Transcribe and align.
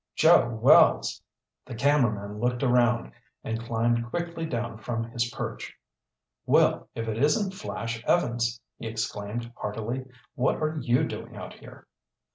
"Joe 0.15 0.49
Wells!" 0.63 1.21
The 1.63 1.75
cameraman 1.75 2.39
looked 2.39 2.63
around, 2.63 3.11
and 3.43 3.61
climbed 3.63 4.09
quickly 4.09 4.47
down 4.47 4.79
from 4.79 5.03
his 5.11 5.29
perch. 5.29 5.77
"Well, 6.47 6.89
if 6.95 7.07
it 7.07 7.21
isn't 7.23 7.53
Flash 7.53 8.03
Evans!" 8.05 8.59
he 8.79 8.87
exclaimed 8.87 9.53
heartily. 9.55 10.05
"What 10.33 10.55
are 10.55 10.75
you 10.81 11.03
doing 11.03 11.35
out 11.35 11.53
here?" 11.53 11.85